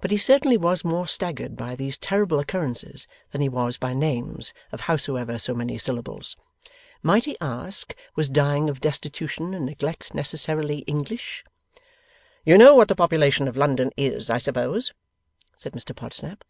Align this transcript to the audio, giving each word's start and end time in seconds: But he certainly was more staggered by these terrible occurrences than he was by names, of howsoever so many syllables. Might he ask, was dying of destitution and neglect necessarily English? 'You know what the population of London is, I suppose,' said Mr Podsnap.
But 0.00 0.10
he 0.10 0.16
certainly 0.16 0.56
was 0.56 0.82
more 0.82 1.06
staggered 1.06 1.54
by 1.54 1.74
these 1.74 1.98
terrible 1.98 2.38
occurrences 2.40 3.06
than 3.32 3.42
he 3.42 3.50
was 3.50 3.76
by 3.76 3.92
names, 3.92 4.54
of 4.72 4.80
howsoever 4.80 5.38
so 5.38 5.52
many 5.54 5.76
syllables. 5.76 6.36
Might 7.02 7.26
he 7.26 7.36
ask, 7.38 7.94
was 8.16 8.30
dying 8.30 8.70
of 8.70 8.80
destitution 8.80 9.52
and 9.52 9.66
neglect 9.66 10.14
necessarily 10.14 10.78
English? 10.88 11.44
'You 12.46 12.56
know 12.56 12.74
what 12.74 12.88
the 12.88 12.96
population 12.96 13.46
of 13.46 13.58
London 13.58 13.90
is, 13.94 14.30
I 14.30 14.38
suppose,' 14.38 14.94
said 15.58 15.74
Mr 15.74 15.94
Podsnap. 15.94 16.44